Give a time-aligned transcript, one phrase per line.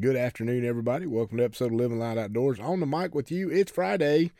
[0.00, 1.04] Good afternoon, everybody.
[1.04, 2.58] Welcome to episode of Living Loud Outdoors.
[2.58, 4.32] On the mic with you, it's Friday.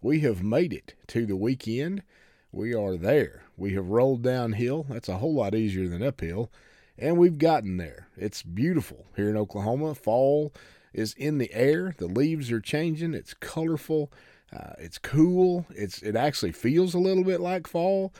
[0.00, 2.04] We have made it to the weekend.
[2.52, 3.42] We are there.
[3.56, 4.86] We have rolled downhill.
[4.88, 6.48] That's a whole lot easier than uphill.
[6.96, 8.06] And we've gotten there.
[8.16, 9.96] It's beautiful here in Oklahoma.
[9.96, 10.52] Fall
[10.92, 11.92] is in the air.
[11.98, 13.12] The leaves are changing.
[13.12, 14.12] It's colorful.
[14.56, 15.66] Uh, it's cool.
[15.70, 18.14] It's it actually feels a little bit like fall.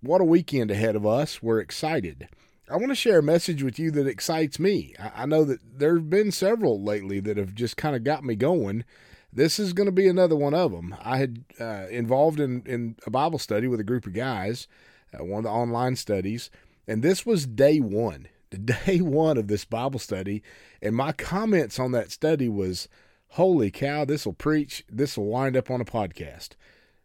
[0.00, 1.40] What a weekend ahead of us.
[1.40, 2.28] We're excited.
[2.70, 4.94] I want to share a message with you that excites me.
[4.98, 8.36] I, know that there have been several lately that have just kind of got me
[8.36, 8.84] going.
[9.32, 10.94] This is going to be another one of them.
[11.02, 14.68] I had uh, involved in, in a Bible study with a group of guys,
[15.12, 16.50] uh, one of the online studies,
[16.86, 20.42] and this was day one, the day one of this Bible study.
[20.80, 22.88] And my comments on that study was,
[23.30, 26.50] holy cow, this will preach, this will wind up on a podcast.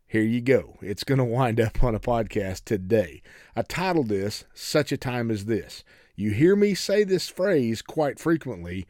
[0.09, 0.77] Here you go.
[0.81, 3.21] It's going to wind up on a podcast today.
[3.57, 5.83] I titled this, Such a Time as This.
[6.15, 8.87] You hear me say this phrase quite frequently.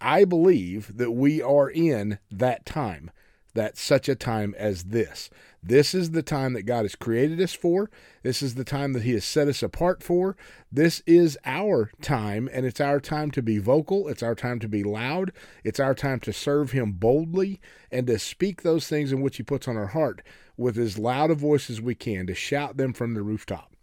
[0.00, 3.12] I believe that we are in that time
[3.56, 5.28] that such a time as this.
[5.62, 7.90] This is the time that God has created us for.
[8.22, 10.36] This is the time that He has set us apart for.
[10.70, 14.06] This is our time, and it's our time to be vocal.
[14.06, 15.32] It's our time to be loud.
[15.64, 19.42] It's our time to serve Him boldly and to speak those things in which He
[19.42, 20.22] puts on our heart
[20.56, 23.74] with as loud a voice as we can, to shout them from the rooftop.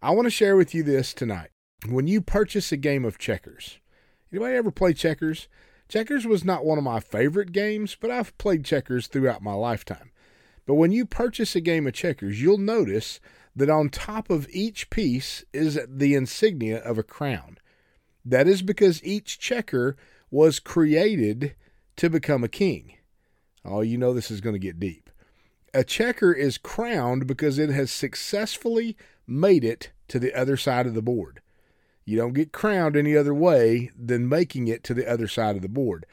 [0.00, 1.50] I want to share with you this tonight.
[1.88, 3.78] When you purchase a game of checkers,
[4.32, 5.48] anybody ever play checkers?
[5.88, 10.10] Checkers was not one of my favorite games, but I've played checkers throughout my lifetime.
[10.66, 13.20] But when you purchase a game of checkers, you'll notice
[13.54, 17.58] that on top of each piece is the insignia of a crown.
[18.24, 19.96] That is because each checker
[20.30, 21.54] was created
[21.96, 22.94] to become a king.
[23.64, 25.10] Oh, you know this is going to get deep.
[25.74, 30.94] A checker is crowned because it has successfully made it to the other side of
[30.94, 31.40] the board.
[32.04, 35.62] You don't get crowned any other way than making it to the other side of
[35.62, 36.06] the board.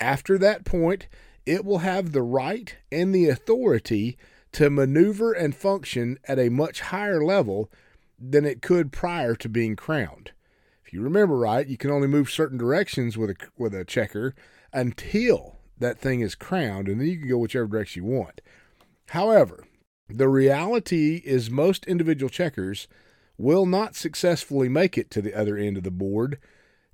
[0.00, 1.06] After that point,
[1.46, 4.18] it will have the right and the authority
[4.50, 7.70] to maneuver and function at a much higher level
[8.18, 10.32] than it could prior to being crowned.
[10.84, 14.34] If you remember right, you can only move certain directions with a with a checker
[14.72, 18.40] until that thing is crowned, and then you can go whichever direction you want.
[19.08, 19.64] However,
[20.08, 22.88] the reality is most individual checkers
[23.36, 26.38] will not successfully make it to the other end of the board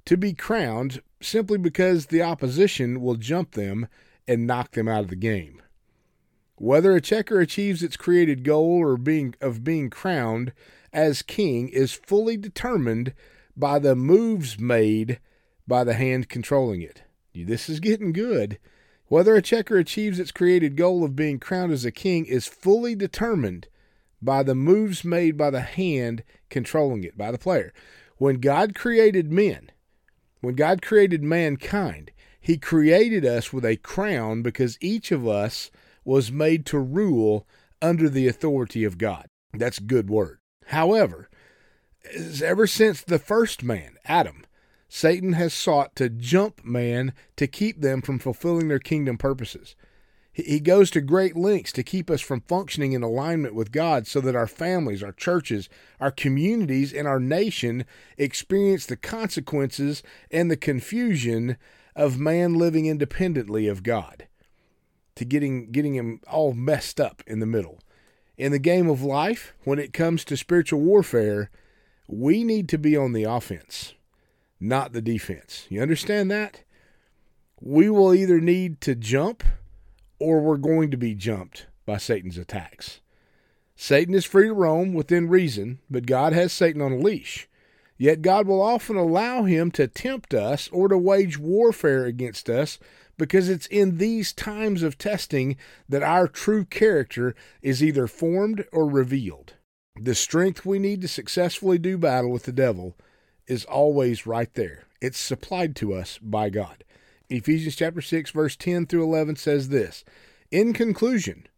[0.07, 3.89] to be crowned simply because the opposition will jump them
[4.27, 5.61] and knock them out of the game.
[6.57, 10.53] Whether a checker achieves its created goal or being of being crowned
[10.93, 13.15] as king is fully determined
[13.57, 15.21] by the moves made
[15.67, 17.03] by the hand controlling it.
[17.35, 18.59] This is getting good.
[19.11, 22.95] Whether a checker achieves its created goal of being crowned as a king is fully
[22.95, 23.67] determined
[24.23, 27.73] by the moves made by the hand controlling it, by the player.
[28.19, 29.73] When God created men,
[30.43, 35.73] when God created mankind, He created us with a crown because each of us
[36.05, 37.49] was made to rule
[37.83, 39.27] under the authority of God.
[39.53, 40.39] That's good word.
[40.67, 41.29] However,
[42.45, 44.45] ever since the first man, Adam,
[44.93, 49.77] Satan has sought to jump man to keep them from fulfilling their kingdom purposes.
[50.33, 54.21] He goes to great lengths to keep us from functioning in alignment with God so
[54.21, 55.69] that our families, our churches,
[56.01, 57.85] our communities, and our nation
[58.19, 61.57] experience the consequences and the confusion
[61.95, 64.27] of man living independently of God,
[65.15, 67.79] to getting, getting him all messed up in the middle.
[68.37, 71.49] In the game of life, when it comes to spiritual warfare,
[72.09, 73.95] we need to be on the offense,
[74.61, 75.67] not the defense.
[75.69, 76.63] You understand that?
[77.61, 79.43] We will either need to jump
[80.19, 83.01] or we're going to be jumped by Satan's attacks.
[83.75, 87.49] Satan is free to roam within reason, but God has Satan on a leash.
[87.97, 92.79] Yet God will often allow him to tempt us or to wage warfare against us
[93.19, 95.57] because it's in these times of testing
[95.89, 99.55] that our true character is either formed or revealed.
[100.01, 102.97] The strength we need to successfully do battle with the devil
[103.51, 104.85] is always right there.
[105.01, 106.85] It's supplied to us by God.
[107.29, 110.05] Ephesians chapter 6 verse 10 through 11 says this.
[110.53, 111.49] In conclusion,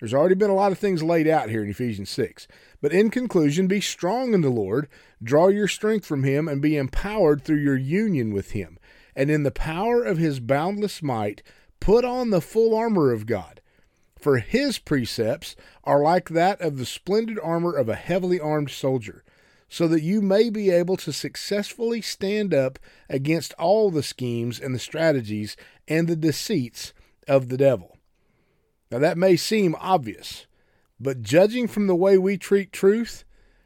[0.00, 2.48] there's already been a lot of things laid out here in Ephesians 6.
[2.80, 4.88] But in conclusion, be strong in the Lord,
[5.22, 8.78] draw your strength from him and be empowered through your union with him.
[9.14, 11.42] And in the power of his boundless might,
[11.80, 13.60] put on the full armor of God.
[14.18, 15.54] For his precepts
[15.84, 19.22] are like that of the splendid armor of a heavily armed soldier
[19.68, 22.78] so that you may be able to successfully stand up
[23.08, 25.56] against all the schemes and the strategies
[25.88, 26.92] and the deceits
[27.26, 27.96] of the devil.
[28.90, 30.46] Now, that may seem obvious,
[31.00, 33.24] but judging from the way we treat truth,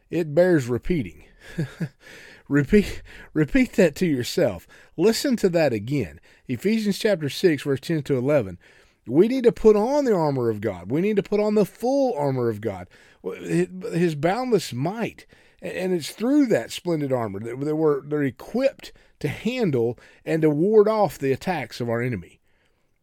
[0.09, 1.25] it bears repeating.
[2.49, 4.67] repeat repeat that to yourself.
[4.97, 6.21] Listen to that again.
[6.49, 8.59] Ephesians chapter 6 verse 10 to 11.
[9.07, 10.91] We need to put on the armor of God.
[10.91, 12.89] We need to put on the full armor of God.
[13.23, 15.27] His boundless might.
[15.63, 20.89] And it's through that splendid armor that we're, they're equipped to handle and to ward
[20.89, 22.41] off the attacks of our enemy.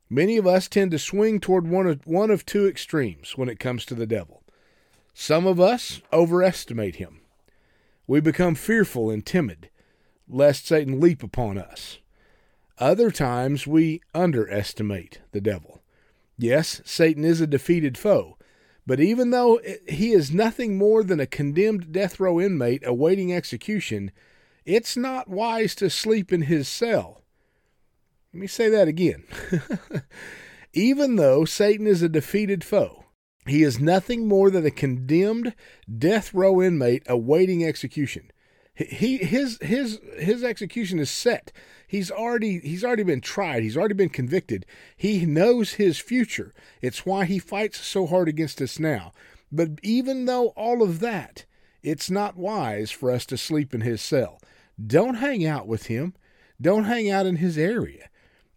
[0.09, 3.59] Many of us tend to swing toward one of, one of two extremes when it
[3.59, 4.43] comes to the devil.
[5.13, 7.21] Some of us overestimate him.
[8.07, 9.69] We become fearful and timid,
[10.27, 11.99] lest Satan leap upon us.
[12.79, 15.81] Other times we underestimate the devil.
[16.37, 18.36] Yes, Satan is a defeated foe,
[18.87, 24.11] but even though he is nothing more than a condemned death row inmate awaiting execution,
[24.65, 27.21] it's not wise to sleep in his cell.
[28.33, 29.25] Let me say that again.
[30.73, 33.03] even though Satan is a defeated foe,
[33.45, 35.53] he is nothing more than a condemned
[35.97, 38.31] death row inmate awaiting execution.
[38.77, 41.51] He his his his execution is set.
[41.87, 43.63] He's already he's already been tried.
[43.63, 44.67] He's already been convicted.
[44.95, 46.53] He knows his future.
[46.79, 49.13] It's why he fights so hard against us now.
[49.51, 51.45] But even though all of that,
[51.81, 54.39] it's not wise for us to sleep in his cell.
[54.85, 56.13] Don't hang out with him.
[56.61, 58.09] Don't hang out in his area.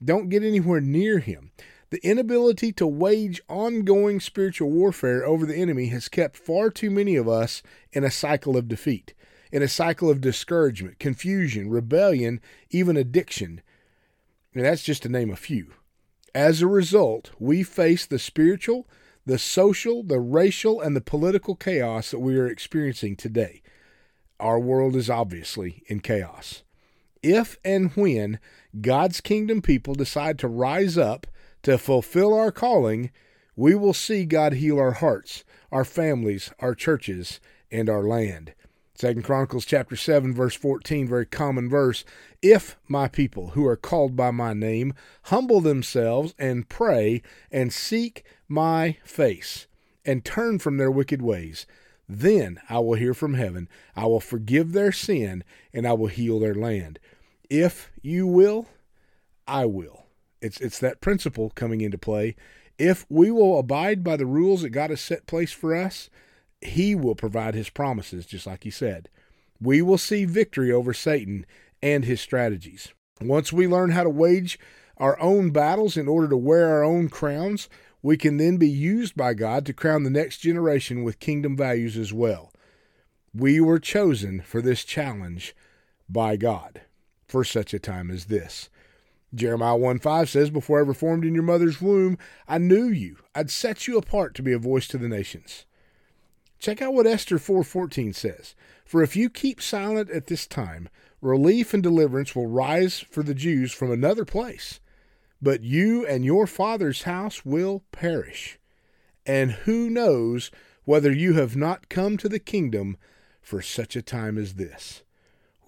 [0.04, 1.50] Don't get anywhere near him.
[1.88, 7.16] The inability to wage ongoing spiritual warfare over the enemy has kept far too many
[7.16, 7.62] of us
[7.92, 9.14] in a cycle of defeat
[9.52, 13.60] in a cycle of discouragement, confusion, rebellion, even addiction.
[14.54, 15.72] And that's just to name a few.
[16.34, 18.88] As a result, we face the spiritual,
[19.26, 23.62] the social, the racial, and the political chaos that we are experiencing today.
[24.38, 26.62] Our world is obviously in chaos.
[27.22, 28.38] If and when
[28.80, 31.26] God's kingdom people decide to rise up
[31.62, 33.10] to fulfill our calling,
[33.56, 38.54] we will see God heal our hearts, our families, our churches, and our land.
[39.00, 42.04] Second Chronicles chapter 7 verse 14 very common verse.
[42.42, 44.92] If my people who are called by my name
[45.22, 49.66] humble themselves and pray and seek my face
[50.04, 51.64] and turn from their wicked ways
[52.10, 53.70] then I will hear from heaven.
[53.96, 56.98] I will forgive their sin and I will heal their land.
[57.48, 58.66] If you will
[59.48, 60.04] I will.
[60.42, 62.36] It's it's that principle coming into play.
[62.78, 66.10] If we will abide by the rules that God has set place for us
[66.60, 69.08] he will provide his promises, just like he said.
[69.60, 71.46] We will see victory over Satan
[71.82, 72.88] and his strategies.
[73.20, 74.58] Once we learn how to wage
[74.96, 77.68] our own battles in order to wear our own crowns,
[78.02, 81.96] we can then be used by God to crown the next generation with kingdom values
[81.96, 82.52] as well.
[83.34, 85.54] We were chosen for this challenge
[86.08, 86.82] by God
[87.26, 88.68] for such a time as this.
[89.34, 92.18] Jeremiah 1 5 says, Before ever formed in your mother's womb,
[92.48, 93.18] I knew you.
[93.34, 95.66] I'd set you apart to be a voice to the nations.
[96.60, 98.54] Check out what Esther 4:14 says.
[98.84, 100.90] For if you keep silent at this time,
[101.22, 104.78] relief and deliverance will rise for the Jews from another place,
[105.40, 108.58] but you and your father's house will perish.
[109.24, 110.50] And who knows
[110.84, 112.98] whether you have not come to the kingdom
[113.40, 115.02] for such a time as this?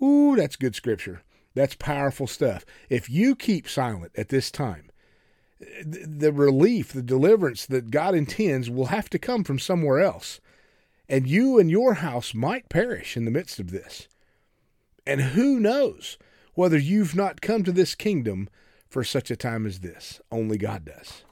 [0.02, 1.22] Ooh, that's good scripture.
[1.54, 2.66] That's powerful stuff.
[2.90, 4.90] If you keep silent at this time,
[5.84, 10.40] the relief, the deliverance that God intends will have to come from somewhere else
[11.08, 14.08] and you and your house might perish in the midst of this.
[15.06, 16.18] And who knows
[16.54, 18.48] whether you've not come to this kingdom
[18.88, 20.20] for such a time as this?
[20.30, 21.24] Only God does.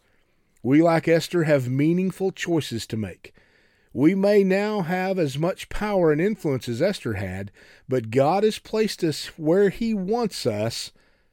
[0.63, 3.33] We, like Esther, have meaningful choices to make.
[3.93, 7.51] We may now have as much power and influence as Esther had,
[7.89, 10.93] but God has placed us where He wants us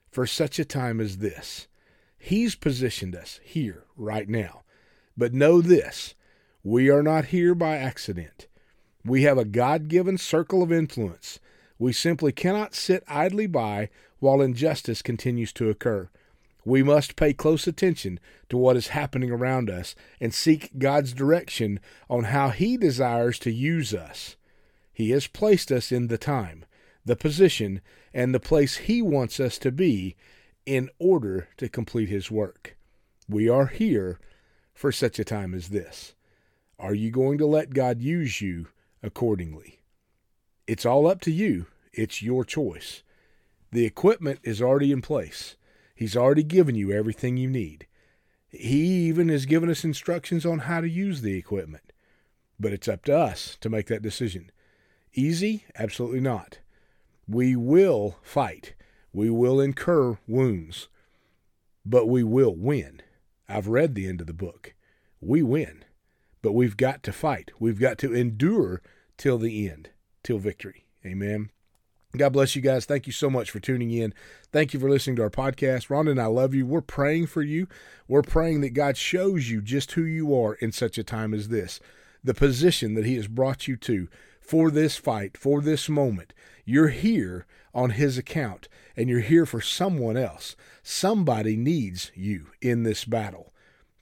[0.10, 1.68] for such a time as this.
[2.18, 4.64] He's positioned us here, right now.
[5.16, 6.16] But know this
[6.68, 8.46] we are not here by accident.
[9.06, 11.40] We have a God given circle of influence.
[11.80, 16.10] We simply cannot sit idly by while injustice continues to occur.
[16.66, 18.20] We must pay close attention
[18.50, 23.52] to what is happening around us and seek God's direction on how He desires to
[23.52, 24.36] use us.
[24.92, 26.66] He has placed us in the time,
[27.06, 27.80] the position,
[28.14, 30.18] and the place He wants us to be
[30.66, 32.76] in order to complete His work.
[33.30, 34.20] We are here
[34.74, 36.14] for such a time as this.
[36.80, 38.68] Are you going to let God use you
[39.02, 39.80] accordingly?
[40.68, 41.66] It's all up to you.
[41.92, 43.02] It's your choice.
[43.72, 45.56] The equipment is already in place.
[45.96, 47.88] He's already given you everything you need.
[48.50, 51.92] He even has given us instructions on how to use the equipment.
[52.60, 54.52] But it's up to us to make that decision.
[55.14, 55.66] Easy?
[55.76, 56.60] Absolutely not.
[57.28, 58.76] We will fight.
[59.12, 60.90] We will incur wounds.
[61.84, 63.02] But we will win.
[63.50, 64.76] I've read the end of the book.
[65.20, 65.84] We win.
[66.42, 67.52] But we've got to fight.
[67.60, 68.82] We've got to endure
[69.18, 69.90] till the end,
[70.24, 70.86] till victory.
[71.06, 71.50] Amen.
[72.16, 72.86] God bless you guys.
[72.86, 74.14] Thank you so much for tuning in.
[74.52, 75.88] Thank you for listening to our podcast.
[75.88, 76.66] Rhonda and I love you.
[76.66, 77.68] We're praying for you.
[78.08, 81.50] We're praying that God shows you just who you are in such a time as
[81.50, 81.80] this,
[82.24, 84.08] the position that He has brought you to
[84.40, 86.34] for this fight, for this moment.
[86.66, 90.56] You're here on His account, and you're here for someone else.
[90.82, 93.54] Somebody needs you in this battle.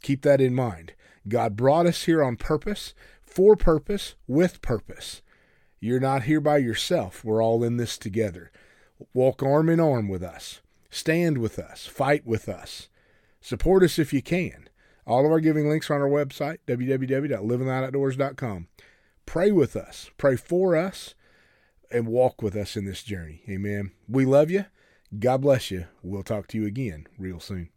[0.04, 0.94] Keep that in mind.
[1.28, 5.22] God brought us here on purpose, for purpose, with purpose.
[5.80, 7.24] You're not here by yourself.
[7.24, 8.52] We're all in this together.
[9.14, 10.62] Walk arm in arm with us.
[10.90, 11.86] Stand with us.
[11.86, 12.90] Fight with us.
[13.42, 14.70] Support us if you can.
[15.06, 18.68] All of our giving links are on our website, www.livingloudoutdoors.com.
[19.26, 20.10] Pray with us.
[20.18, 21.14] Pray for us
[21.92, 23.44] and walk with us in this journey.
[23.50, 23.92] Amen.
[24.08, 24.66] We love you.
[25.20, 25.86] God bless you.
[26.02, 27.70] We'll talk to you again real soon.